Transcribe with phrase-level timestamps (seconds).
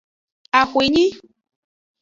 [0.59, 1.05] Axwenyi.